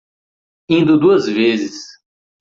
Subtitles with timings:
[0.67, 1.75] Indo duas vezes